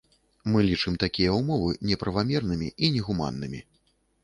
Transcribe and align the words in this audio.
Мы 0.53 0.63
лічым 0.69 0.95
такія 1.03 1.35
ўмовы 1.35 1.69
неправамернымі 1.91 2.73
і 2.87 2.91
негуманнымі. 2.99 3.65